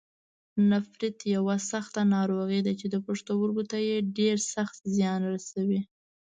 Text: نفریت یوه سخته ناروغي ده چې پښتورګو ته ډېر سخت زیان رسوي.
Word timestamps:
نفریت 0.71 1.17
یوه 1.35 1.55
سخته 1.71 2.01
ناروغي 2.15 2.59
ده 2.65 2.71
چې 2.79 2.85
پښتورګو 3.07 3.63
ته 3.71 3.77
ډېر 4.17 4.37
سخت 4.53 4.77
زیان 4.95 5.21
رسوي. 5.33 5.81